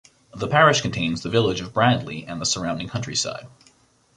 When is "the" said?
0.33-0.47, 1.21-1.29, 2.41-2.45